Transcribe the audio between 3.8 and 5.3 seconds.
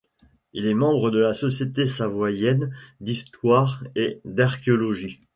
et d'archéologie.